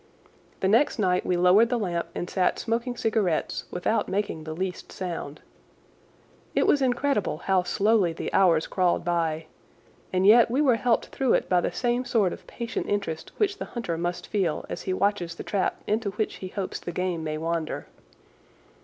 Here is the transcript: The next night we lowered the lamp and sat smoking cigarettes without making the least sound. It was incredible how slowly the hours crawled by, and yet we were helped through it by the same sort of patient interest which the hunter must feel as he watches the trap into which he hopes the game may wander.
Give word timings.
The 0.61 0.67
next 0.67 0.97
night 0.97 1.27
we 1.27 1.37
lowered 1.37 1.69
the 1.69 1.77
lamp 1.77 2.07
and 2.15 2.27
sat 2.27 2.57
smoking 2.57 2.97
cigarettes 2.97 3.65
without 3.69 4.09
making 4.09 4.45
the 4.45 4.55
least 4.55 4.91
sound. 4.91 5.41
It 6.55 6.65
was 6.65 6.81
incredible 6.81 7.37
how 7.45 7.61
slowly 7.61 8.11
the 8.11 8.33
hours 8.33 8.65
crawled 8.65 9.05
by, 9.05 9.45
and 10.11 10.25
yet 10.25 10.49
we 10.49 10.59
were 10.59 10.77
helped 10.77 11.09
through 11.09 11.35
it 11.35 11.47
by 11.47 11.61
the 11.61 11.71
same 11.71 12.03
sort 12.03 12.33
of 12.33 12.47
patient 12.47 12.89
interest 12.89 13.31
which 13.37 13.59
the 13.59 13.65
hunter 13.77 13.95
must 13.95 14.25
feel 14.25 14.65
as 14.69 14.81
he 14.81 14.91
watches 14.93 15.35
the 15.35 15.43
trap 15.43 15.79
into 15.85 16.09
which 16.09 16.37
he 16.37 16.47
hopes 16.47 16.79
the 16.79 16.91
game 16.91 17.23
may 17.23 17.37
wander. 17.37 17.85